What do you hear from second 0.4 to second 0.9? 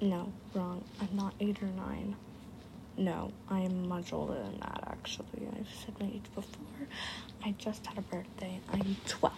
wrong.